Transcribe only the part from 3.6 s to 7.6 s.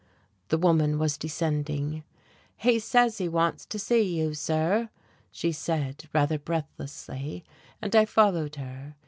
to see you, sir," she said rather breathlessly,